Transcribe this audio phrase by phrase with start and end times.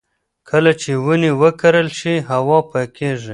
[0.49, 3.29] کله چې ونې وکرل شي، هوا پاکېږي.